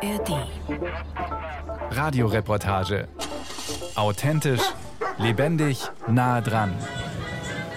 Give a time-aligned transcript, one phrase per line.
[0.00, 0.46] ARD.
[1.90, 3.08] Radioreportage.
[3.96, 4.62] Authentisch,
[5.18, 6.72] lebendig, nah dran.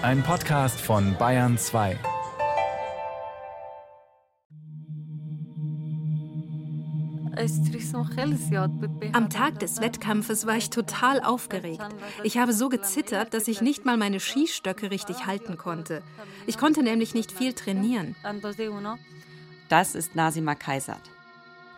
[0.02, 1.98] Ein Podcast von Bayern 2.
[9.12, 11.82] Am Tag des Wettkampfes war ich total aufgeregt.
[12.22, 16.02] Ich habe so gezittert, dass ich nicht mal meine Skistöcke richtig halten konnte.
[16.46, 18.14] Ich konnte nämlich nicht viel trainieren.
[19.68, 21.00] Das ist Nasima Kaisat,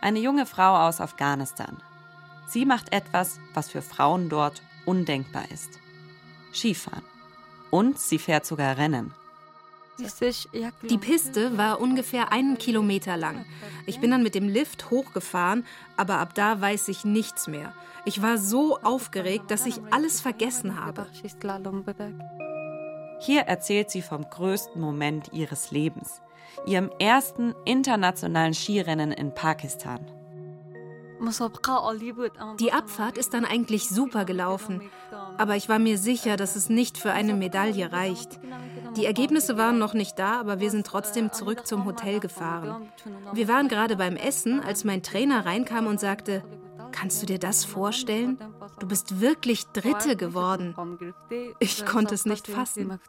[0.04, 1.78] eine junge Frau aus Afghanistan.
[2.46, 5.70] Sie macht etwas, was für Frauen dort undenkbar ist.
[6.52, 7.02] Skifahren.
[7.70, 9.12] Und sie fährt sogar Rennen.
[10.90, 13.46] Die Piste war ungefähr einen Kilometer lang.
[13.86, 15.64] Ich bin dann mit dem Lift hochgefahren,
[15.96, 17.72] aber ab da weiß ich nichts mehr.
[18.04, 21.06] Ich war so aufgeregt, dass ich alles vergessen habe.
[23.20, 26.20] Hier erzählt sie vom größten Moment ihres Lebens,
[26.66, 30.06] ihrem ersten internationalen Skirennen in Pakistan.
[32.58, 34.82] Die Abfahrt ist dann eigentlich super gelaufen,
[35.38, 38.40] aber ich war mir sicher, dass es nicht für eine Medaille reicht.
[38.96, 42.88] Die Ergebnisse waren noch nicht da, aber wir sind trotzdem zurück zum Hotel gefahren.
[43.32, 46.42] Wir waren gerade beim Essen, als mein Trainer reinkam und sagte,
[46.94, 48.38] Kannst du dir das vorstellen?
[48.78, 50.76] Du bist wirklich Dritte geworden.
[51.58, 53.00] Ich konnte es nicht fassen.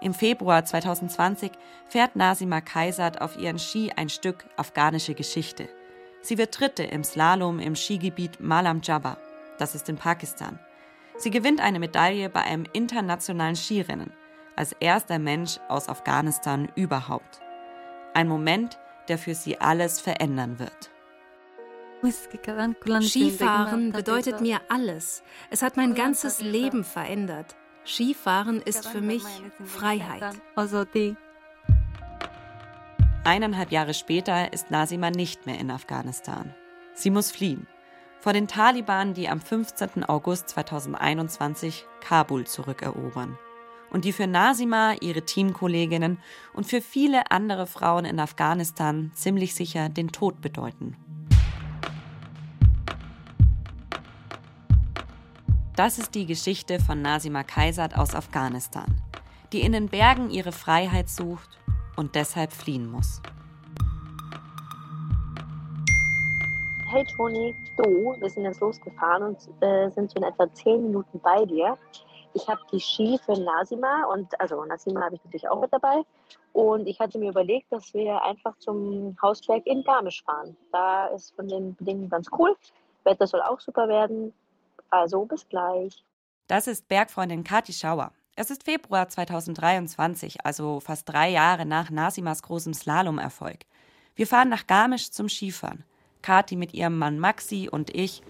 [0.00, 1.52] Im Februar 2020
[1.88, 5.68] fährt Nasima Kaisat auf ihren Ski ein Stück afghanische Geschichte.
[6.20, 9.16] Sie wird Dritte im Slalom im Skigebiet Malam Jabba.
[9.58, 10.58] Das ist in Pakistan.
[11.16, 14.12] Sie gewinnt eine Medaille bei einem internationalen Skirennen,
[14.54, 17.40] als erster Mensch aus Afghanistan überhaupt.
[18.12, 20.90] Ein Moment, der für sie alles verändern wird.
[23.02, 25.22] Skifahren bedeutet mir alles.
[25.50, 27.56] Es hat mein ganzes Leben verändert.
[27.86, 29.22] Skifahren ist für mich
[29.64, 30.34] Freiheit.
[33.24, 36.54] Eineinhalb Jahre später ist Nasima nicht mehr in Afghanistan.
[36.94, 37.66] Sie muss fliehen.
[38.20, 40.04] Vor den Taliban, die am 15.
[40.04, 43.38] August 2021 Kabul zurückerobern.
[43.90, 46.18] Und die für Nasima, ihre Teamkolleginnen
[46.54, 50.96] und für viele andere Frauen in Afghanistan ziemlich sicher den Tod bedeuten.
[55.76, 58.86] Das ist die Geschichte von Nasima Kaisat aus Afghanistan,
[59.52, 61.50] die in den Bergen ihre Freiheit sucht
[61.96, 63.20] und deshalb fliehen muss.
[66.90, 71.20] Hey Toni, du, wir sind jetzt losgefahren und äh, sind so in etwa zehn Minuten
[71.20, 71.76] bei dir.
[72.32, 76.00] Ich habe die Ski für Nasima und also Nasima habe ich natürlich auch mit dabei.
[76.54, 80.56] Und ich hatte mir überlegt, dass wir einfach zum Hausberg in Garmisch fahren.
[80.72, 82.56] Da ist von den Bedingungen ganz cool.
[83.04, 84.32] Wetter soll auch super werden.
[84.90, 86.02] Also bis gleich.
[86.46, 88.12] Das ist Bergfreundin Kati Schauer.
[88.36, 93.60] Es ist Februar 2023, also fast drei Jahre nach Nasimas großem Slalomerfolg.
[94.14, 95.84] Wir fahren nach Garmisch zum Skifahren.
[96.22, 98.22] Kati mit ihrem Mann Maxi und ich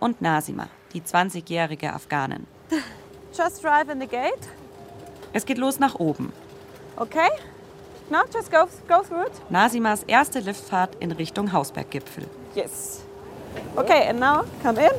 [0.00, 2.46] und Nasima, die 20-jährige Afghanin.
[3.32, 4.48] Just drive in the gate.
[5.32, 6.32] Es geht los nach oben.
[6.96, 7.28] Okay?
[8.10, 9.50] No, just go, go through it.
[9.50, 12.28] Nasimas erste Liftfahrt in Richtung Hausberggipfel.
[12.54, 13.02] Yes.
[13.76, 14.92] Okay, and now come in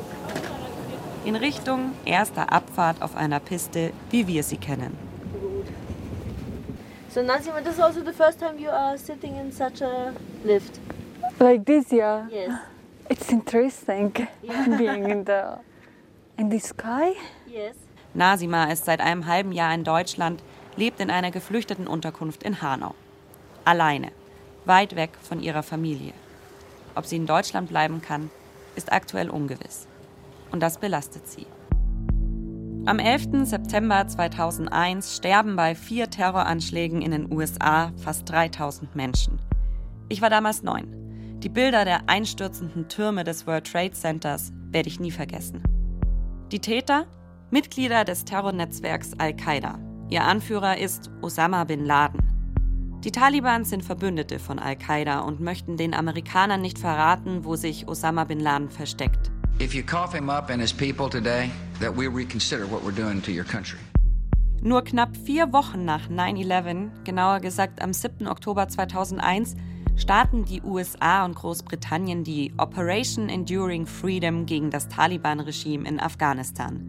[1.26, 4.96] in Richtung erster Abfahrt auf einer Piste, wie wir sie kennen.
[7.12, 10.12] So Nazima, this is also the first time you are sitting in such a
[10.44, 10.78] lift.
[11.40, 12.28] Like this, yeah.
[12.30, 12.52] Yes.
[13.08, 14.68] It's interesting yeah.
[14.78, 15.58] being in the
[16.36, 17.16] in the sky.
[17.46, 17.74] Yes.
[18.14, 20.42] Nasima ist seit einem halben Jahr in Deutschland,
[20.76, 22.94] lebt in einer geflüchteten Unterkunft in Hanau.
[23.64, 24.12] Alleine,
[24.64, 26.12] weit weg von ihrer Familie.
[26.94, 28.30] Ob sie in Deutschland bleiben kann,
[28.76, 29.88] ist aktuell ungewiss
[30.52, 31.46] und das belastet sie.
[32.86, 33.48] Am 11.
[33.48, 39.40] September 2001 sterben bei vier Terroranschlägen in den USA fast 3000 Menschen.
[40.08, 40.86] Ich war damals neun.
[41.40, 45.62] Die Bilder der einstürzenden Türme des World Trade Centers werde ich nie vergessen.
[46.52, 47.06] Die Täter?
[47.50, 49.80] Mitglieder des Terrornetzwerks Al-Qaida.
[50.08, 52.20] Ihr Anführer ist Osama bin Laden.
[53.04, 58.24] Die Taliban sind Verbündete von Al-Qaida und möchten den Amerikanern nicht verraten, wo sich Osama
[58.24, 59.30] bin Laden versteckt.
[59.58, 61.50] If you cough him up and his people today,
[61.80, 63.78] that we reconsider what we're doing to your country.
[64.60, 68.28] Nur knapp vier Wochen nach 9-11, genauer gesagt am 7.
[68.28, 69.54] Oktober 2001,
[69.96, 76.84] starten die USA und Großbritannien die Operation Enduring Freedom gegen das Taliban-Regime in Afghanistan.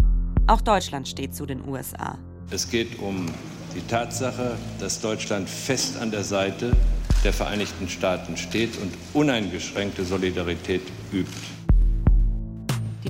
[0.47, 2.17] Auch Deutschland steht zu den USA.
[2.51, 3.27] Es geht um
[3.75, 6.75] die Tatsache, dass Deutschland fest an der Seite
[7.23, 10.81] der Vereinigten Staaten steht und uneingeschränkte Solidarität
[11.13, 11.56] übt.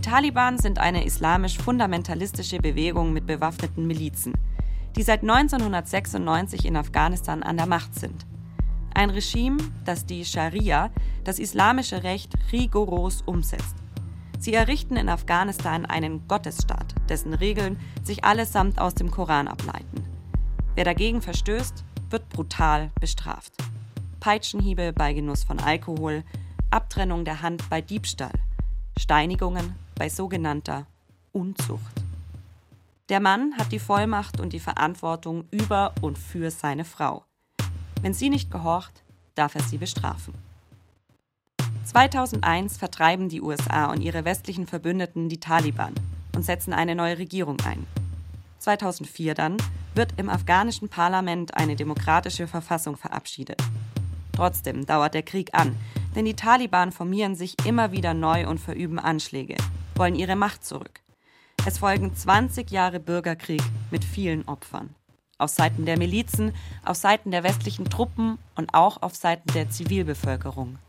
[0.08, 4.32] Taliban sind eine islamisch-fundamentalistische Bewegung mit bewaffneten Milizen,
[4.96, 8.26] die seit 1996 in Afghanistan an der Macht sind.
[8.94, 10.92] Ein Regime, das die Scharia,
[11.26, 13.76] das islamische Recht, rigoros umsetzt.
[14.40, 20.06] Sie errichten in Afghanistan einen Gottesstaat, dessen Regeln sich allesamt aus dem Koran ableiten.
[20.76, 23.52] Wer dagegen verstößt, wird brutal bestraft.
[24.22, 26.24] Peitschenhiebe bei Genuss von Alkohol,
[26.72, 28.40] Abtrennung der Hand bei Diebstahl,
[28.98, 30.88] Steinigungen bei sogenannter
[31.32, 32.04] Unzucht.
[33.10, 37.24] Der Mann hat die Vollmacht und die Verantwortung über und für seine Frau.
[38.02, 39.04] Wenn sie nicht gehorcht,
[39.36, 40.34] darf er sie bestrafen.
[41.86, 45.94] 2001 vertreiben die USA und ihre westlichen Verbündeten die Taliban
[46.36, 47.88] und setzen eine neue Regierung ein.
[48.60, 49.58] 2004 dann
[49.96, 53.62] wird im afghanischen Parlament eine demokratische Verfassung verabschiedet.
[54.34, 55.76] Trotzdem dauert der Krieg an,
[56.16, 59.56] denn die Taliban formieren sich immer wieder neu und verüben Anschläge,
[59.98, 61.02] wollen ihre Macht zurück.
[61.66, 63.62] Es folgen 20 Jahre Bürgerkrieg
[63.92, 64.96] mit vielen Opfern.
[65.38, 66.54] Auf Seiten der Milizen,
[66.86, 70.80] auf Seiten der westlichen Truppen und auch auf Seiten der Zivilbevölkerung.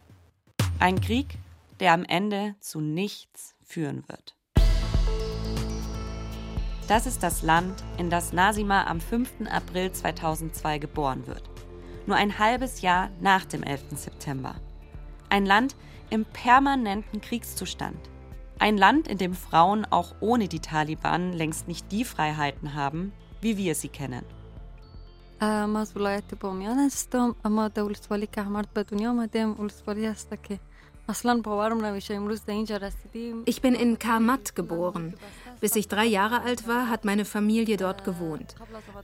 [0.78, 1.38] Ein Krieg,
[1.80, 4.36] der am Ende zu nichts führen wird.
[6.86, 9.48] Das ist das Land, in das Nasima am 5.
[9.50, 11.42] April 2002 geboren wird.
[12.06, 13.82] Nur ein halbes Jahr nach dem 11.
[13.96, 14.54] September.
[15.28, 15.76] Ein Land
[16.08, 17.98] im permanenten Kriegszustand.
[18.60, 23.56] Ein Land, in dem Frauen auch ohne die Taliban längst nicht die Freiheiten haben, wie
[23.56, 24.24] wir sie kennen.
[33.46, 35.14] Ich bin in Karmat geboren.
[35.59, 38.55] Bis ich drei Jahre alt war, hat meine Familie dort gewohnt.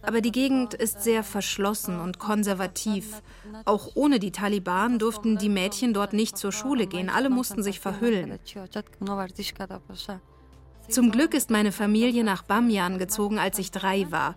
[0.02, 3.22] Aber die Gegend ist sehr verschlossen und konservativ.
[3.66, 7.10] Auch ohne die Taliban durften die Mädchen dort nicht zur Schule gehen.
[7.10, 8.40] Alle mussten sich verhüllen.
[10.90, 14.36] Zum Glück ist meine Familie nach Bamyan gezogen, als ich drei war.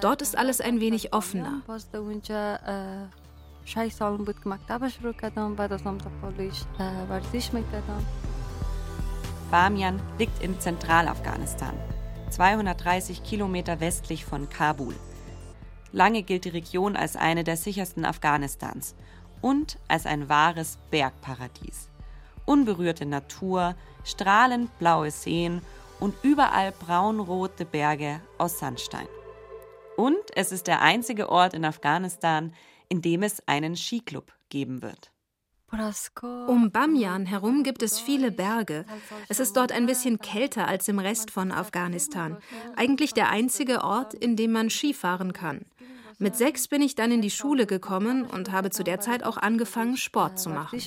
[0.00, 1.62] Dort ist alles ein wenig offener.
[3.64, 5.98] شش سالم بود که مکتب شروع کردم بعد از هم
[7.10, 8.04] ورزش میکردم
[9.51, 11.73] Bamian liegt in Zentralafghanistan,
[12.31, 14.93] 230 Kilometer westlich von Kabul.
[15.93, 18.93] Lange gilt die Region als eine der sichersten Afghanistans
[19.41, 21.89] und als ein wahres Bergparadies.
[22.45, 25.61] Unberührte Natur, strahlend blaue Seen
[26.01, 29.07] und überall braunrote Berge aus Sandstein.
[29.95, 32.53] Und es ist der einzige Ort in Afghanistan,
[32.89, 35.11] in dem es einen Skiclub geben wird.
[36.47, 38.85] Um Bamyan herum gibt es viele Berge.
[39.27, 42.37] Es ist dort ein bisschen kälter als im Rest von Afghanistan.
[42.75, 45.65] Eigentlich der einzige Ort, in dem man Skifahren kann.
[46.19, 49.37] Mit sechs bin ich dann in die Schule gekommen und habe zu der Zeit auch
[49.37, 50.79] angefangen, Sport zu machen.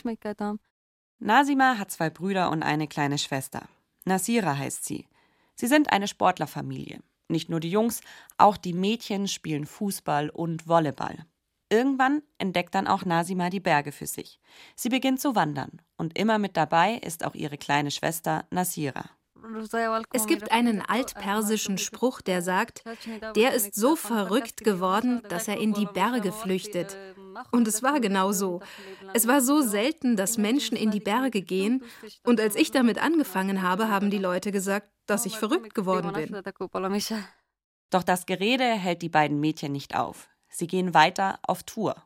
[1.18, 3.68] Nasima hat zwei Brüder und eine kleine Schwester.
[4.06, 5.06] Nasira heißt sie.
[5.54, 7.00] Sie sind eine Sportlerfamilie.
[7.28, 8.00] Nicht nur die Jungs,
[8.38, 11.26] auch die Mädchen spielen Fußball und Volleyball.
[11.70, 14.40] Irgendwann entdeckt dann auch Nasima die Berge für sich.
[14.74, 19.08] Sie beginnt zu wandern und immer mit dabei ist auch ihre kleine Schwester Nasira.
[20.12, 22.82] Es gibt einen altpersischen Spruch, der sagt,
[23.36, 26.98] der ist so verrückt geworden, dass er in die Berge flüchtet.
[27.52, 28.60] Und es war genau so.
[29.14, 31.84] Es war so selten, dass Menschen in die Berge gehen.
[32.24, 36.42] Und als ich damit angefangen habe, haben die Leute gesagt, dass ich verrückt geworden bin.
[37.90, 40.28] Doch das Gerede hält die beiden Mädchen nicht auf.
[40.50, 41.96] Sie gehen weiter auf Tour.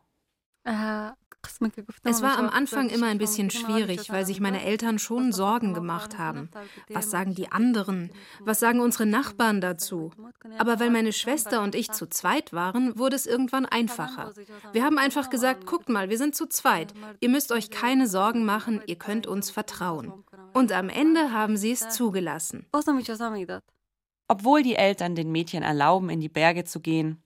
[2.04, 6.18] Es war am Anfang immer ein bisschen schwierig, weil sich meine Eltern schon Sorgen gemacht
[6.18, 6.50] haben.
[6.88, 8.10] Was sagen die anderen?
[8.40, 10.12] Was sagen unsere Nachbarn dazu?
[10.58, 14.32] Aber weil meine Schwester und ich zu zweit waren, wurde es irgendwann einfacher.
[14.72, 16.94] Wir haben einfach gesagt, guckt mal, wir sind zu zweit.
[17.20, 20.24] Ihr müsst euch keine Sorgen machen, ihr könnt uns vertrauen.
[20.52, 22.66] Und am Ende haben sie es zugelassen.
[24.26, 27.22] Obwohl die Eltern den Mädchen erlauben, in die Berge zu gehen,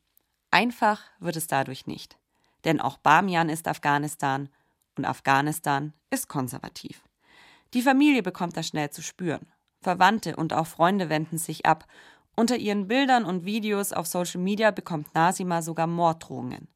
[0.50, 2.19] Einfach wird es dadurch nicht.
[2.64, 4.49] Denn auch Bamian ist Afghanistan
[4.97, 7.02] und Afghanistan ist konservativ.
[7.75, 9.47] Die Familie bekommt das schnell zu spüren.
[9.81, 11.87] Verwandte und auch Freunde wenden sich ab.
[12.35, 16.69] Unter ihren Bildern und Videos auf Social Media bekommt Nasima sogar Morddrohungen.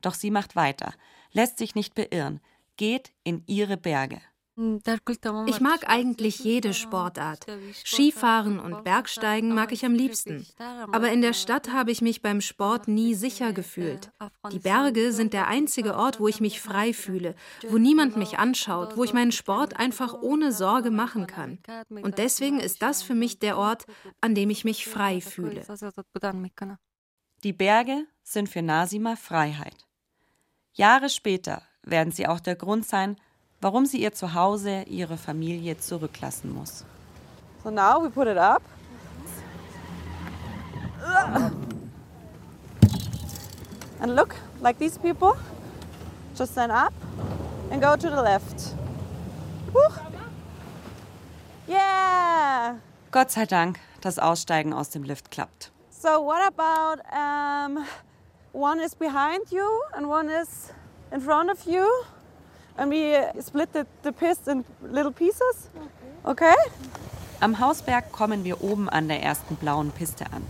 [0.00, 0.92] Doch sie macht weiter,
[1.32, 2.40] lässt sich nicht beirren,
[2.76, 4.20] geht in ihre Berge.
[4.58, 7.46] Ich mag eigentlich jede Sportart.
[7.84, 10.46] Skifahren und Bergsteigen mag ich am liebsten.
[10.58, 14.10] Aber in der Stadt habe ich mich beim Sport nie sicher gefühlt.
[14.50, 17.34] Die Berge sind der einzige Ort, wo ich mich frei fühle,
[17.68, 21.58] wo niemand mich anschaut, wo ich meinen Sport einfach ohne Sorge machen kann.
[21.90, 23.84] Und deswegen ist das für mich der Ort,
[24.22, 25.66] an dem ich mich frei fühle.
[27.44, 29.86] Die Berge sind für Nasima Freiheit.
[30.72, 33.16] Jahre später werden sie auch der Grund sein,
[33.60, 36.84] warum sie ihr Zuhause, ihre Familie zurücklassen muss.
[37.62, 38.62] So now we put it up.
[44.00, 45.36] And look, like these people,
[46.36, 46.92] Just stand up
[47.70, 48.74] and go to the left.
[49.72, 49.80] Woo.
[51.66, 52.76] Yeah.
[53.10, 55.70] Gott sei Dank, das Aussteigen aus dem Lift klappt.
[55.88, 57.86] So what about um,
[58.52, 60.70] one is behind you and one is
[61.10, 61.86] in front of you?
[62.78, 65.70] And we split the, the pist in little pieces?
[66.24, 66.54] Okay?
[67.40, 70.42] Am Hausberg kommen wir oben an der ersten blauen Piste an.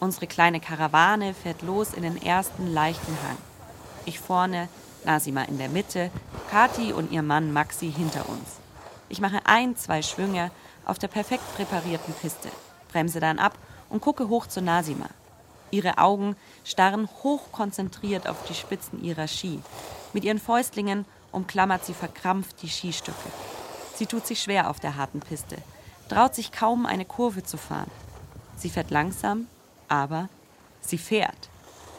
[0.00, 3.38] Unsere kleine Karawane fährt los in den ersten leichten Hang.
[4.04, 4.68] Ich vorne,
[5.04, 6.10] Nasima in der Mitte,
[6.50, 8.56] Kati und ihr Mann Maxi hinter uns.
[9.08, 10.50] Ich mache ein, zwei Schwünge
[10.84, 12.50] auf der perfekt präparierten Piste,
[12.88, 13.56] bremse dann ab
[13.88, 15.06] und gucke hoch zu Nasima.
[15.70, 19.60] Ihre Augen starren hochkonzentriert auf die Spitzen ihrer Ski.
[20.12, 21.04] Mit ihren Fäustlingen
[21.36, 23.30] umklammert sie verkrampft die Skistücke.
[23.94, 25.56] Sie tut sich schwer auf der harten Piste,
[26.08, 27.90] traut sich kaum eine Kurve zu fahren.
[28.56, 29.46] Sie fährt langsam,
[29.88, 30.28] aber
[30.80, 31.50] sie fährt.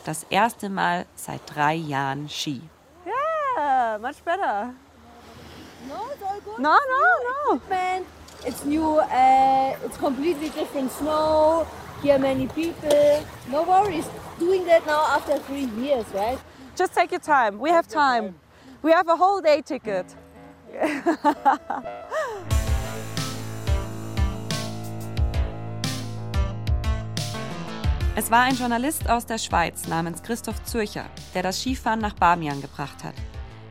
[0.06, 2.62] Das erste Mal seit drei Jahren Ski.
[3.06, 4.74] Yeah, much better.
[5.88, 6.60] No, it's all good.
[6.60, 7.62] No, no, no.
[7.70, 8.03] Man,
[8.44, 8.98] it's new.
[9.00, 11.67] Uh, it's completely different snow.
[12.01, 13.24] Here many people.
[13.51, 14.06] No worries.
[14.39, 16.39] Doing that now after three years, right?
[16.75, 17.60] Just take your time.
[17.60, 18.36] We have time.
[18.88, 20.06] We have a whole day ticket.
[28.15, 31.03] Es war ein Journalist aus der Schweiz namens Christoph Zürcher,
[31.34, 33.13] der das Skifahren nach Bamian gebracht hat.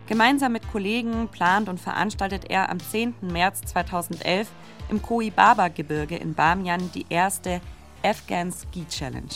[0.06, 3.14] Gemeinsam mit Kollegen plant und veranstaltet er am 10.
[3.22, 4.48] März 2011
[4.90, 7.62] im Koibaba-Gebirge in Bamian die erste
[8.04, 9.32] Afghan Ski Challenge.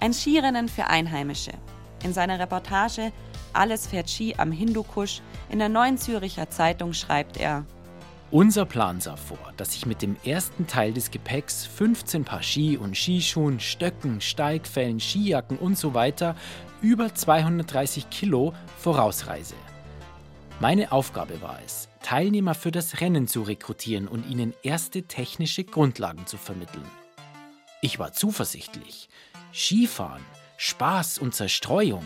[0.00, 1.52] Ein Skirennen für Einheimische.
[2.02, 3.12] In seiner Reportage
[3.54, 7.64] Alles fährt Ski am Hindukusch in der Neuen Züricher Zeitung schreibt er,
[8.30, 12.76] unser Plan sah vor, dass ich mit dem ersten Teil des Gepäcks 15 Paar Ski
[12.76, 16.34] und Skischuhen, Stöcken, Steigfällen, Skijacken und so weiter
[16.82, 19.54] über 230 Kilo vorausreise.
[20.58, 26.26] Meine Aufgabe war es, Teilnehmer für das Rennen zu rekrutieren und ihnen erste technische Grundlagen
[26.26, 26.88] zu vermitteln.
[27.82, 29.08] Ich war zuversichtlich.
[29.52, 30.22] Skifahren,
[30.56, 32.04] Spaß und Zerstreuung,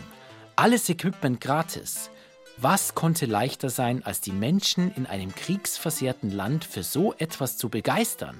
[0.59, 2.11] alles Equipment gratis.
[2.57, 7.69] Was konnte leichter sein, als die Menschen in einem kriegsversehrten Land für so etwas zu
[7.69, 8.37] begeistern?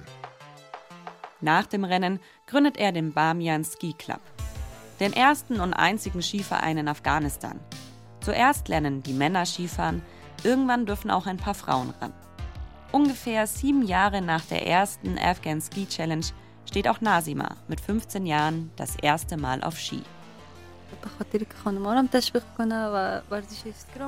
[1.40, 4.20] Nach dem Rennen gründet er den Bamian Ski Club,
[5.00, 7.58] den ersten und einzigen Skiverein in Afghanistan.
[8.20, 10.02] Zuerst lernen die Männer Skifahren,
[10.44, 12.12] irgendwann dürfen auch ein paar Frauen ran.
[12.92, 16.26] Ungefähr sieben Jahre nach der ersten Afghan Ski Challenge
[16.68, 20.02] steht auch Nasima mit 15 Jahren das erste Mal auf Ski.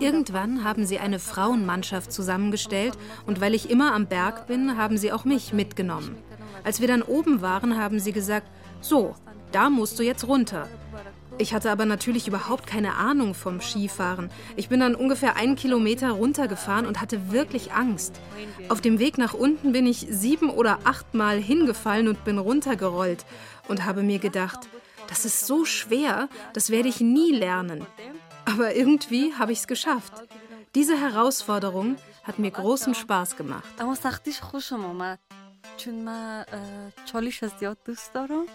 [0.01, 2.97] Irgendwann haben sie eine Frauenmannschaft zusammengestellt
[3.27, 6.17] und weil ich immer am Berg bin, haben sie auch mich mitgenommen.
[6.65, 8.47] Als wir dann oben waren, haben sie gesagt,
[8.81, 9.15] so,
[9.53, 10.69] da musst du jetzt runter.
[11.39, 14.31] Ich hatte aber natürlich überhaupt keine Ahnung vom Skifahren.
[14.55, 18.21] Ich bin dann ungefähr einen Kilometer runtergefahren und hatte wirklich Angst.
[18.69, 23.25] Auf dem Weg nach unten bin ich sieben oder achtmal hingefallen und bin runtergerollt
[23.67, 24.69] und habe mir gedacht,
[25.09, 27.87] das ist so schwer, das werde ich nie lernen.
[28.45, 30.13] Aber irgendwie habe ich es geschafft.
[30.75, 33.69] Diese Herausforderung hat mir großen Spaß gemacht.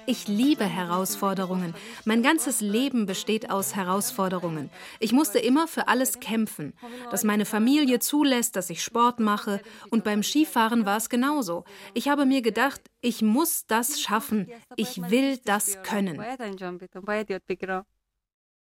[0.06, 1.74] Ich liebe Herausforderungen.
[2.06, 4.70] Mein ganzes Leben besteht aus Herausforderungen.
[5.00, 6.74] Ich musste immer für alles kämpfen.
[7.12, 9.62] Dass meine Familie zulässt, dass ich Sport mache.
[9.90, 11.66] Und beim Skifahren war es genauso.
[11.94, 14.50] Ich habe mir gedacht, ich muss das schaffen.
[14.76, 16.22] Ich will das können.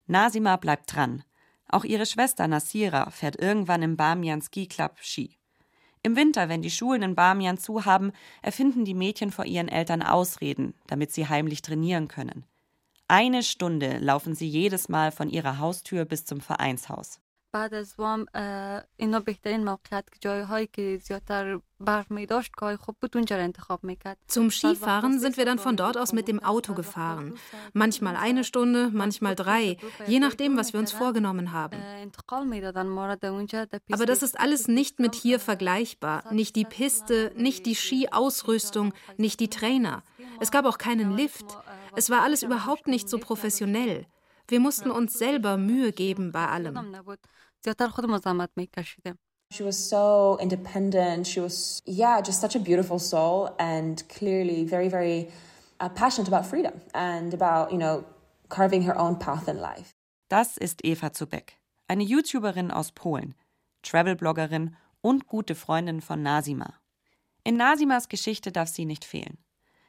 [0.07, 1.25] Nasima bleibt dran.
[1.69, 5.40] Auch ihre Schwester Nasira fährt irgendwann im Bamian Ski Club Ski.
[6.03, 10.03] Im Winter, wenn die Schulen in Bamian zu haben, erfinden die Mädchen vor ihren Eltern
[10.03, 12.47] Ausreden, damit sie heimlich trainieren können.
[13.07, 17.21] Eine Stunde laufen sie jedes Mal von ihrer Haustür bis zum Vereinshaus.
[17.56, 18.26] بعد از وام
[18.98, 23.84] اینا بهترین موقعیت جایهایی که زیادتر برف می داشت که خوب بود اونجا رو انتخاب
[23.84, 27.34] میکرد Zum Skifahren sind wir dann von dort aus mit dem Auto gefahren.
[27.74, 31.78] Manchmal eine Stunde, manchmal drei, je nachdem, was wir uns vorgenommen haben.
[33.94, 36.18] Aber das ist alles nicht mit hier vergleichbar.
[36.40, 40.04] Nicht die Piste, nicht die Skiausrüstung, nicht die Trainer.
[40.44, 41.48] Es gab auch keinen Lift.
[41.96, 44.06] Es war alles überhaupt nicht so professionell.
[44.48, 46.76] Wir mussten uns selber Mühe geben bei allem.
[49.53, 51.27] She was so independent.
[51.27, 55.29] She was, yeah, just such a beautiful soul and clearly very, very
[55.81, 58.05] uh, passionate about freedom and about, you know,
[58.49, 59.95] carving her own path in life.
[60.29, 61.55] Das ist Eva Zubeck,
[61.89, 63.35] eine YouTuberin aus Polen,
[63.83, 66.75] Travelbloggerin und gute Freundin von Nasima.
[67.43, 69.39] In Nasimas Geschichte darf sie nicht fehlen.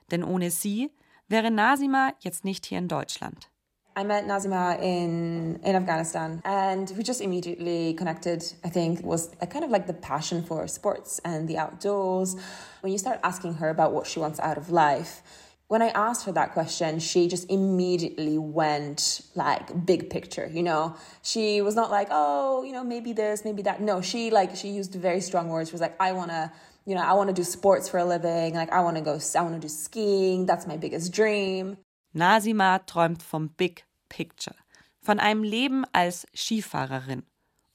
[0.09, 0.89] Denn ohne sie
[1.27, 3.50] wäre Nasima jetzt nicht hier in Deutschland.
[3.95, 8.43] I met Nazima in, in Afghanistan and we just immediately connected.
[8.63, 12.35] I think was a kind of like the passion for sports and the outdoors.
[12.79, 15.21] When you start asking her about what she wants out of life,
[15.67, 20.95] when I asked her that question, she just immediately went like big picture, you know.
[21.21, 23.81] She was not like, oh, you know, maybe this, maybe that.
[23.81, 25.69] No, she like she used very strong words.
[25.69, 26.51] She was like, I wanna,
[26.85, 28.53] you know, I wanna do sports for a living.
[28.53, 30.45] Like I wanna go, I wanna do skiing.
[30.45, 31.77] That's my biggest dream.
[32.13, 34.57] Nasima träumt vom Big Picture,
[35.01, 37.23] von einem Leben als Skifahrerin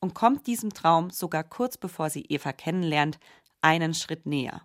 [0.00, 3.18] und kommt diesem Traum sogar kurz bevor sie Eva kennenlernt,
[3.62, 4.62] einen Schritt näher.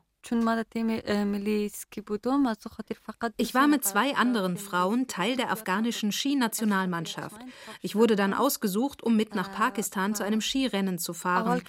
[3.37, 7.41] Ich war mit zwei anderen Frauen Teil der afghanischen Skinationalmannschaft.
[7.81, 11.61] Ich wurde dann ausgesucht, um mit nach Pakistan zu einem Skirennen zu fahren.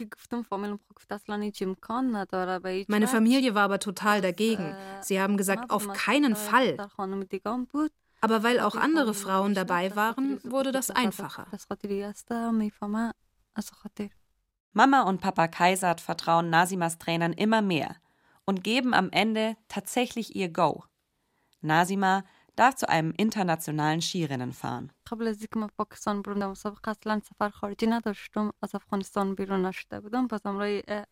[2.88, 4.76] Meine Familie war aber total dagegen.
[5.00, 6.76] Sie haben gesagt, auf keinen Fall.
[8.20, 11.46] Aber weil auch andere Frauen dabei waren, wurde das einfacher.
[14.74, 17.96] Mama und Papa Kaisat vertrauen Nasimas Trainern immer mehr
[18.44, 20.84] und geben am Ende tatsächlich ihr Go.
[21.60, 22.24] Nasima
[22.56, 24.92] darf zu einem internationalen Skirennen fahren.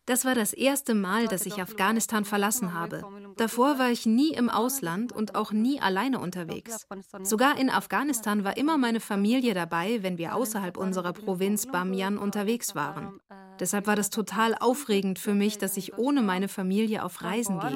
[0.05, 3.03] Das war das erste Mal, dass ich Afghanistan verlassen habe.
[3.37, 6.87] Davor war ich nie im Ausland und auch nie alleine unterwegs.
[7.23, 12.75] Sogar in Afghanistan war immer meine Familie dabei, wenn wir außerhalb unserer Provinz Bamiyan unterwegs
[12.75, 13.19] waren.
[13.59, 17.69] Deshalb war das total aufregend für mich, dass ich ohne meine Familie auf Reisen gehe.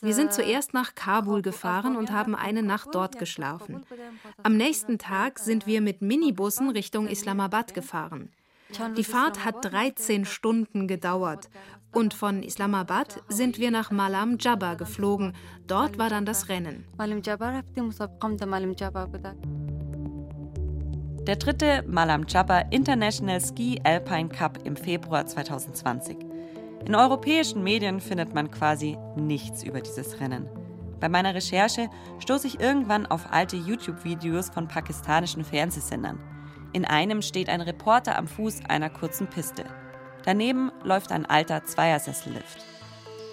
[0.00, 3.84] Wir sind zuerst nach Kabul gefahren und haben eine Nacht dort geschlafen.
[4.42, 8.32] Am nächsten Tag sind wir mit Minibussen Richtung Islamabad gefahren.
[8.96, 11.48] Die Fahrt hat 13 Stunden gedauert.
[11.92, 15.34] Und von Islamabad sind wir nach Malam Jabba geflogen.
[15.66, 16.86] Dort war dann das Rennen.
[21.26, 26.31] Der dritte Malam Jabba International Ski Alpine Cup im Februar 2020.
[26.84, 30.48] In europäischen Medien findet man quasi nichts über dieses Rennen.
[30.98, 36.18] Bei meiner Recherche stoße ich irgendwann auf alte YouTube-Videos von pakistanischen Fernsehsendern.
[36.72, 39.64] In einem steht ein Reporter am Fuß einer kurzen Piste.
[40.24, 42.64] Daneben läuft ein alter Zweiersessellift.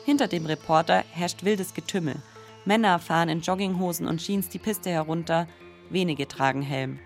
[0.05, 2.17] Hinter dem Reporter herrscht wildes Getümmel.
[2.65, 5.47] Männer fahren in Jogginghosen und Jeans die Piste herunter,
[5.89, 6.99] wenige tragen Helm.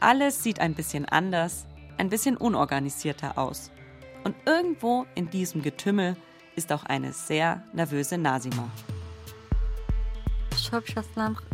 [0.00, 1.66] Alles sieht ein bisschen anders,
[1.98, 3.70] ein bisschen unorganisierter aus.
[4.24, 6.16] Und irgendwo in diesem Getümmel
[6.56, 8.68] ist auch eine sehr nervöse Nasima.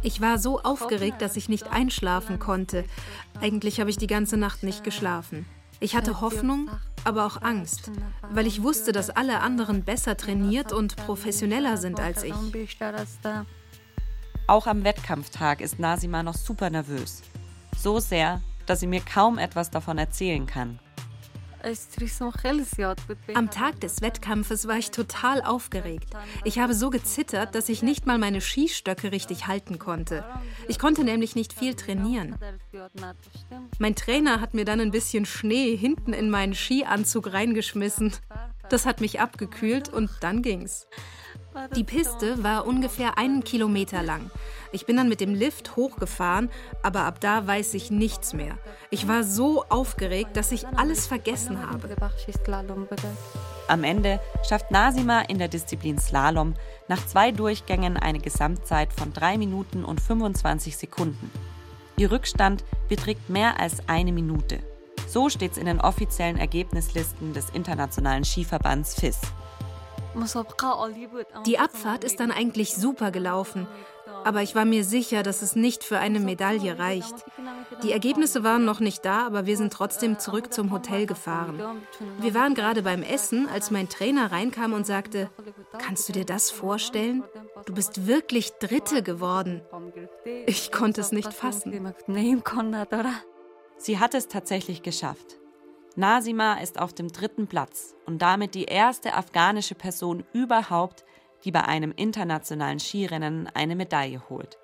[0.03, 2.85] Ich war so aufgeregt, dass ich nicht einschlafen konnte.
[3.40, 5.46] Eigentlich habe ich die ganze Nacht nicht geschlafen.
[5.81, 6.70] Ich hatte Hoffnung,
[7.05, 7.90] aber auch Angst,
[8.31, 12.35] weil ich wusste, dass alle anderen besser trainiert und professioneller sind als ich.
[14.46, 17.22] Auch am Wettkampftag ist Nasima noch super nervös.
[17.77, 20.79] So sehr, dass sie mir kaum etwas davon erzählen kann.
[23.35, 26.14] Am Tag des Wettkampfes war ich total aufgeregt.
[26.44, 30.24] Ich habe so gezittert, dass ich nicht mal meine Skistöcke richtig halten konnte.
[30.68, 32.37] Ich konnte nämlich nicht viel trainieren.
[33.79, 38.12] Mein Trainer hat mir dann ein bisschen Schnee hinten in meinen Skianzug reingeschmissen.
[38.68, 40.87] Das hat mich abgekühlt und dann ging's.
[41.77, 44.31] Die Piste war ungefähr einen Kilometer lang.
[44.74, 46.50] Ich bin dann mit dem Lift hochgefahren,
[46.82, 48.58] aber ab da weiß ich nichts mehr.
[48.90, 51.96] Ich war so aufgeregt, dass ich alles vergessen habe.
[53.68, 56.54] Am Ende schafft Nasima in der Disziplin Slalom
[56.88, 61.30] nach zwei Durchgängen eine Gesamtzeit von 3 Minuten und 25 Sekunden.
[61.96, 64.58] Ihr Rückstand beträgt mehr als eine Minute.
[65.06, 69.20] So steht es in den offiziellen Ergebnislisten des Internationalen Skiverbands FIS.
[71.46, 73.66] Die Abfahrt ist dann eigentlich super gelaufen,
[74.24, 77.14] aber ich war mir sicher, dass es nicht für eine Medaille reicht.
[77.83, 81.61] Die Ergebnisse waren noch nicht da, aber wir sind trotzdem zurück zum Hotel gefahren.
[82.18, 85.31] Wir waren gerade beim Essen, als mein Trainer reinkam und sagte,
[85.79, 87.24] kannst du dir das vorstellen?
[87.66, 89.62] Du bist wirklich Dritte geworden.
[90.46, 91.92] Ich konnte es nicht fassen.
[93.77, 95.38] Sie hat es tatsächlich geschafft.
[95.96, 101.04] Nasima ist auf dem dritten Platz und damit die erste afghanische Person überhaupt,
[101.44, 104.59] die bei einem internationalen Skirennen eine Medaille holt.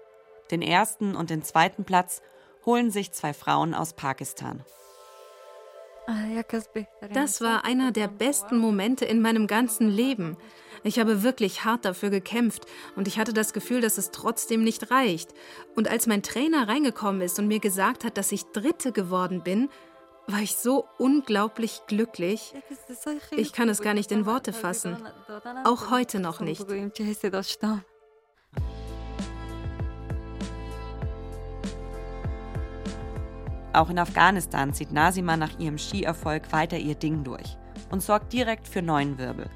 [0.51, 2.23] Den ersten und den zweiten Platz
[2.67, 4.65] holen sich zwei Frauen aus Pakistan.
[7.13, 10.37] Das war einer der besten Momente in meinem ganzen Leben.
[10.83, 12.67] Ich habe wirklich hart dafür gekämpft
[12.97, 15.33] und ich hatte das Gefühl, dass es trotzdem nicht reicht.
[15.77, 19.69] Und als mein Trainer reingekommen ist und mir gesagt hat, dass ich Dritte geworden bin,
[20.33, 22.55] war ich so unglaublich glücklich.
[23.37, 24.97] Ich kann es gar nicht in Worte fassen.
[25.65, 26.65] Auch heute noch nicht.
[33.73, 37.57] Auch in Afghanistan zieht Nasima nach ihrem Skierfolg weiter ihr Ding durch
[37.91, 39.49] und sorgt direkt für neuen Wirbel.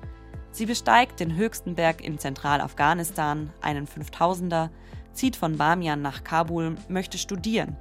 [0.53, 4.71] Sie besteigt den höchsten Berg in Zentralafghanistan, einen 5000er,
[5.13, 7.77] zieht von Bamian nach Kabul, möchte studieren.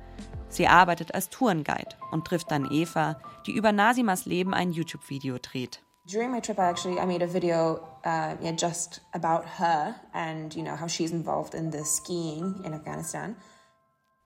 [0.53, 5.81] Sie arbeitet als Tourenguide und trifft dann Eva, die über Nasimas Leben ein YouTube-Video dreht.
[6.05, 10.53] During my trip, I actually I made a video uh, yeah, just about her and
[10.53, 13.35] you know how she's involved in the skiing in Afghanistan.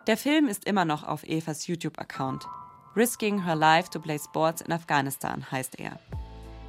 [0.07, 2.45] Der Film ist immer noch auf Evas YouTube-Account.
[2.95, 5.97] Risking Her Life to Play Sports in Afghanistan heißt er.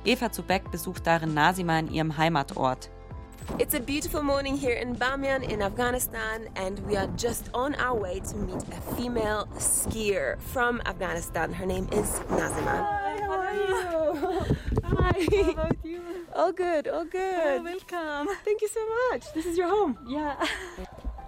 [0.04, 2.90] Eva Zubek besucht darin Nasima in ihrem Heimatort.
[3.58, 7.94] It's a beautiful morning here in Bamyan in Afghanistan and we are just on our
[7.94, 11.52] way to meet a female skier from Afghanistan.
[11.52, 12.86] Her name is Nazima.
[12.86, 14.56] Hi, how are you?
[14.84, 15.26] Hi.
[15.30, 16.02] How about you?
[16.34, 17.60] All good, all oh, good.
[17.60, 18.36] Oh, welcome.
[18.44, 19.32] Thank you so much.
[19.34, 19.98] This is your home.
[20.06, 20.36] Yeah.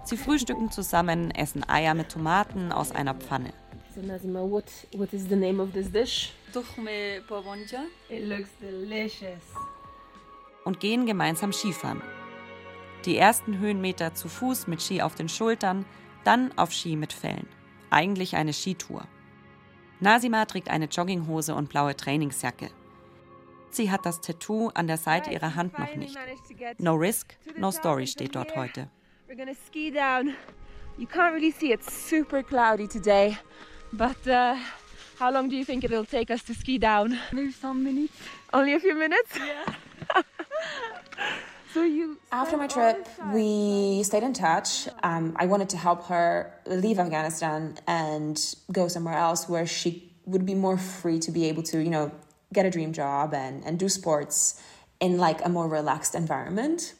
[0.03, 3.53] Sie frühstücken zusammen, essen Eier mit Tomaten aus einer Pfanne.
[3.93, 6.31] So Nazima, what what is the name of this dish?
[6.53, 7.87] Tukhme pavonja.
[8.09, 9.43] It looks delicious.
[10.63, 12.01] Und gehen gemeinsam Skifahren.
[13.05, 15.85] Die ersten Höhenmeter zu Fuß mit Ski auf den Schultern,
[16.23, 17.47] dann auf Ski mit Fellen.
[17.89, 19.07] Eigentlich eine Skitour.
[19.99, 22.69] Nasima trägt eine Jogginghose und blaue Trainingsjacke.
[23.71, 26.17] Sie hat das Tattoo an der Seite ihrer Hand noch nicht.
[26.77, 28.89] No risk, no story steht dort heute.
[29.27, 30.35] We're gonna ski down.
[30.97, 33.37] You can't really see, it's super cloudy today.
[33.93, 34.55] But uh,
[35.19, 37.17] how long do you think it'll take us to ski down?
[37.31, 38.13] Maybe some minutes.
[38.51, 39.37] Only a few minutes?
[39.37, 40.21] Yeah.
[41.73, 44.87] so you After my trip, we stayed in touch.
[45.03, 48.37] Um, I wanted to help her leave Afghanistan and
[48.71, 52.11] go somewhere else where she would be more free to be able to, you know,
[52.53, 54.61] get a dream job and, and do sports
[55.01, 56.95] in like a more relaxed environment.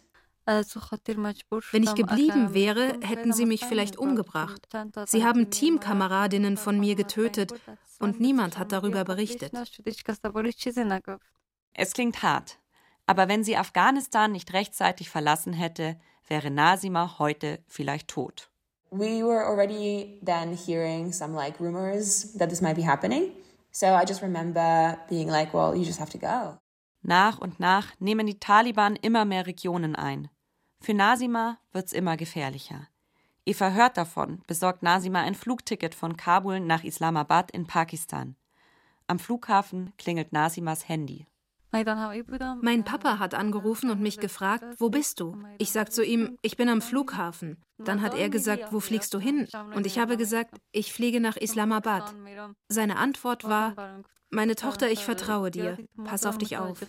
[0.46, 4.68] Wenn ich geblieben wäre, hätten sie mich vielleicht umgebracht.
[5.06, 7.54] Sie haben Teamkameradinnen von mir getötet
[8.00, 9.54] und niemand hat darüber berichtet.
[11.74, 12.58] Es klingt hart,
[13.12, 15.98] aber wenn sie Afghanistan nicht rechtzeitig verlassen hätte,
[16.30, 18.50] wäre Nasima heute vielleicht tot.
[18.90, 23.34] We were already then hearing some like rumors that this might be happening.
[23.74, 26.58] So I just remember being like, well, you just have to go.
[27.02, 30.30] Nach und nach nehmen die Taliban immer mehr Regionen ein.
[30.80, 32.88] Für Nasima wird's immer gefährlicher.
[33.46, 38.38] Eva hört davon, besorgt Nasima ein Flugticket von Kabul nach Islamabad in Pakistan.
[39.08, 41.28] Am Flughafen klingelt Nasimas Handy.
[41.72, 45.38] Mein Papa hat angerufen und mich gefragt, wo bist du?
[45.58, 47.64] Ich sag zu ihm, ich bin am Flughafen.
[47.78, 49.48] Dann hat er gesagt, wo fliegst du hin?
[49.74, 52.14] Und ich habe gesagt, ich fliege nach Islamabad.
[52.68, 55.78] Seine Antwort war, meine Tochter, ich vertraue dir.
[56.04, 56.86] Pass auf dich auf.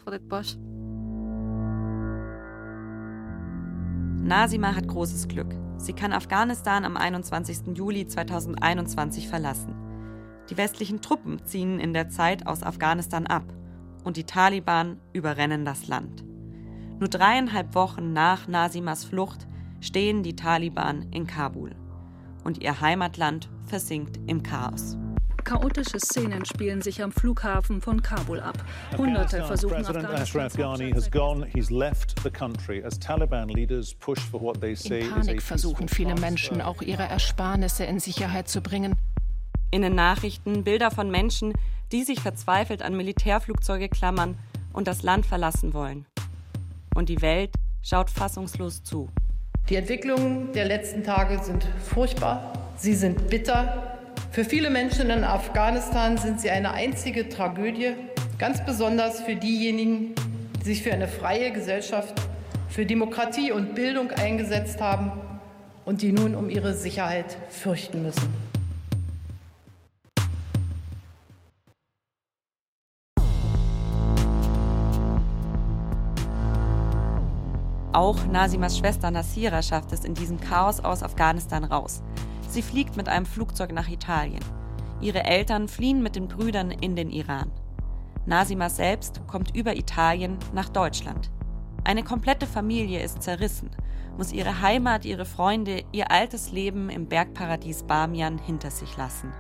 [4.25, 5.55] Nasima hat großes Glück.
[5.77, 7.77] Sie kann Afghanistan am 21.
[7.77, 9.75] Juli 2021 verlassen.
[10.51, 13.45] Die westlichen Truppen ziehen in der Zeit aus Afghanistan ab
[14.05, 16.25] und die Taliban überrennen das Land.
[16.99, 19.47] Nur dreieinhalb Wochen nach Nasimas Flucht
[19.81, 21.75] stehen die Taliban in Kabul
[22.45, 24.97] und ihr Heimatland versinkt im Chaos.
[25.45, 28.65] Chaotische Szenen spielen sich am Flughafen von Kabul ab.
[28.97, 31.47] Hunderte versuchen President Afghanistan Ashraf Ghani has gone.
[31.53, 35.89] He's left the country as Taliban leaders push for what they say In Panik versuchen
[35.89, 38.95] viele Menschen auch ihre Ersparnisse in Sicherheit zu bringen.
[39.73, 41.55] In den Nachrichten Bilder von Menschen,
[41.93, 44.37] die sich verzweifelt an Militärflugzeuge klammern
[44.73, 46.07] und das Land verlassen wollen.
[46.95, 47.51] Und die Welt
[47.83, 49.11] schaut fassungslos zu.
[49.69, 52.53] Die Entwicklungen der letzten Tage sind furchtbar.
[52.77, 53.99] Sie sind bitter.
[54.31, 57.93] Für viele Menschen in Afghanistan sind sie eine einzige Tragödie.
[58.39, 60.15] Ganz besonders für diejenigen,
[60.61, 62.15] die sich für eine freie Gesellschaft,
[62.69, 65.13] für Demokratie und Bildung eingesetzt haben
[65.85, 68.52] und die nun um ihre Sicherheit fürchten müssen.
[77.93, 82.03] Auch Nasimas Schwester Nasira schafft es in diesem Chaos aus Afghanistan raus.
[82.49, 84.43] Sie fliegt mit einem Flugzeug nach Italien.
[85.03, 87.51] Ihre Eltern fliehen mit den Brüdern in den Iran.
[88.25, 91.31] Nasima selbst kommt über Italien nach Deutschland.
[91.85, 93.71] Eine komplette Familie ist zerrissen,
[94.17, 99.33] muss ihre Heimat, ihre Freunde, ihr altes Leben im Bergparadies Bamian hinter sich lassen.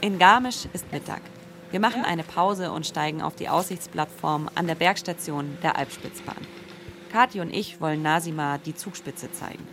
[0.00, 1.20] In Garmisch ist Mittag.
[1.70, 6.36] Wir machen eine Pause und steigen auf die Aussichtsplattform an der Bergstation der Alpspitzbahn.
[7.12, 9.66] Kathi und ich wollen Nasima die Zugspitze zeigen.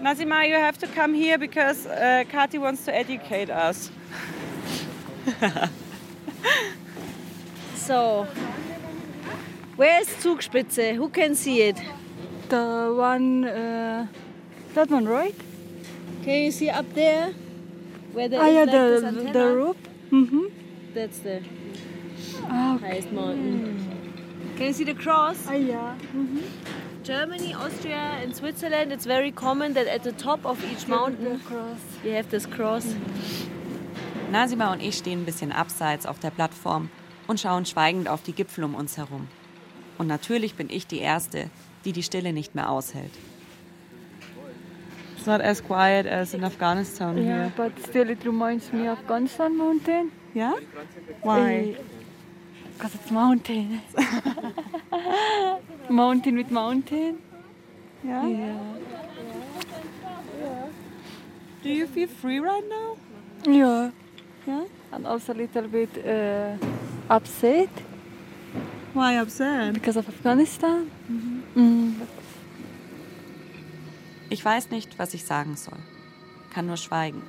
[0.00, 3.90] Nazima, you have to come here because uh, Kati wants to educate us.
[7.76, 8.26] So,
[9.76, 10.94] where's Zugspitze?
[10.96, 11.76] Who can see it?
[12.48, 14.06] The one, uh,
[14.74, 15.34] that one, right?
[16.24, 17.32] Can you see up there?
[18.12, 19.76] Where there Ah, is yeah, like the- this the rope?
[20.10, 20.42] Mm-hmm.
[20.44, 20.65] That's
[20.96, 21.42] the
[22.48, 23.76] Ah, highest mountain.
[24.56, 25.36] Can you see the cross?
[25.48, 25.94] Ah, yeah.
[26.14, 26.40] Mm-hmm.
[27.04, 31.40] Germany, Austria, and Switzerland, it's very common that at the top of each mountain
[32.02, 32.86] you have this cross.
[34.32, 36.88] Nasima und ich stehen ein bisschen abseits auf der Plattform
[37.28, 39.28] und schauen schweigend auf die Gipfel um uns herum.
[39.98, 41.48] Und natürlich bin ich die Erste,
[41.84, 43.12] die die Stille nicht mehr aushält.
[45.16, 49.56] It's not as quiet as in Afghanistan Yeah, but still it reminds me of Afghanistan
[49.56, 50.10] mountain.
[50.36, 50.52] Yeah?
[51.22, 51.74] Why?
[52.74, 53.80] Because it's mountain.
[55.88, 57.22] mountain with mountain.
[58.04, 58.26] Yeah?
[58.26, 58.58] Yeah.
[61.62, 62.98] Do you feel free right now?
[63.50, 63.90] Yeah.
[64.46, 64.66] Yeah?
[64.92, 66.58] And also a little bit uh,
[67.08, 67.70] upset.
[68.92, 69.72] Why upset?
[69.72, 70.90] Because of Afghanistan.
[71.54, 71.94] Mm.
[74.28, 75.78] Ich weiß nicht, was ich sagen soll.
[76.52, 77.22] Kann nur schweigen.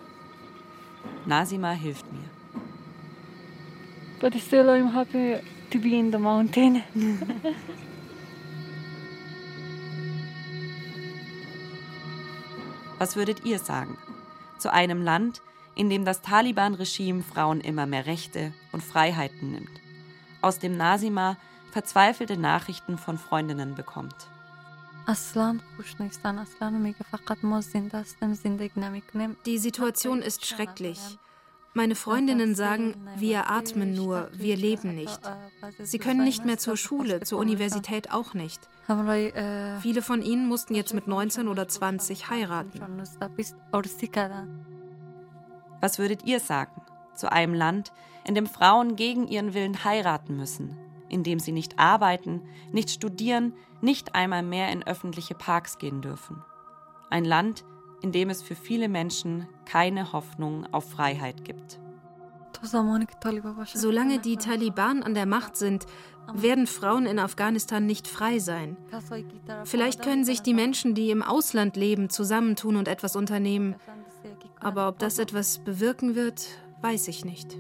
[1.26, 2.07] Nasima hilft mir
[4.30, 5.38] but still I'm happy
[5.72, 6.84] to be in the mountain.
[13.00, 13.98] Was würdet ihr sagen?
[14.58, 15.42] Zu einem Land,
[15.76, 19.80] in dem das Taliban-Regime Frauen immer mehr Rechte und Freiheiten nimmt.
[20.42, 21.38] Aus dem Nasima
[21.72, 24.16] verzweifelte Nachrichten von Freundinnen bekommt.
[29.46, 31.00] Die Situation ist schrecklich.
[31.74, 35.20] Meine Freundinnen sagen, wir atmen nur, wir leben nicht.
[35.84, 38.68] Sie können nicht mehr zur Schule, zur Universität auch nicht.
[39.82, 42.80] Viele von ihnen mussten jetzt mit 19 oder 20 heiraten.
[45.82, 46.82] Was würdet ihr sagen
[47.14, 47.92] zu einem Land,
[48.26, 50.78] in dem Frauen gegen ihren Willen heiraten müssen,
[51.10, 56.44] in dem sie nicht arbeiten, nicht studieren, nicht einmal mehr in öffentliche Parks gehen dürfen?
[57.10, 57.64] Ein Land,
[58.02, 61.80] in dem es für viele Menschen keine Hoffnung auf Freiheit gibt.
[63.74, 65.86] Solange die Taliban an der Macht sind,
[66.34, 68.78] werden Frauen in Afghanistan nicht frei sein.
[69.64, 73.76] Vielleicht können sich die Menschen, die im Ausland leben, zusammentun und etwas unternehmen.
[74.60, 76.48] Aber ob das etwas bewirken wird,
[76.82, 77.58] weiß ich nicht.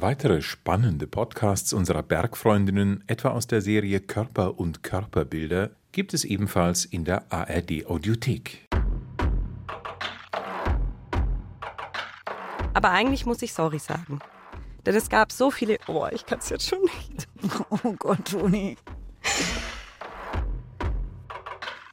[0.00, 6.84] Weitere spannende Podcasts unserer Bergfreundinnen, etwa aus der Serie Körper und Körperbilder, gibt es ebenfalls
[6.84, 8.68] in der ARD Audiothek.
[12.74, 14.20] Aber eigentlich muss ich sorry sagen.
[14.86, 15.78] Denn es gab so viele.
[15.88, 17.26] Oh, ich kann es jetzt schon nicht.
[17.70, 18.76] Oh Gott, Toni.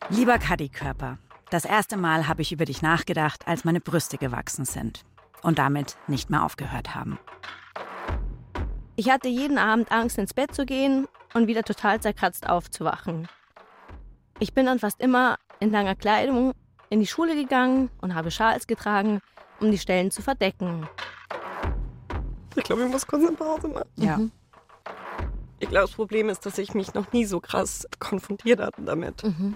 [0.09, 1.17] Lieber Kaddi-Körper,
[1.49, 5.05] das erste Mal habe ich über dich nachgedacht, als meine Brüste gewachsen sind
[5.41, 7.17] und damit nicht mehr aufgehört haben.
[8.97, 13.27] Ich hatte jeden Abend Angst, ins Bett zu gehen und wieder total zerkratzt aufzuwachen.
[14.39, 16.53] Ich bin dann fast immer in langer Kleidung
[16.89, 19.19] in die Schule gegangen und habe Schals getragen,
[19.59, 20.87] um die Stellen zu verdecken.
[22.55, 23.89] Ich glaube, ich muss kurz eine Pause machen.
[23.97, 24.17] Ja.
[24.17, 24.31] Mhm.
[25.59, 29.23] Ich glaube, das Problem ist, dass ich mich noch nie so krass konfrontiert hatte damit.
[29.23, 29.55] Mhm.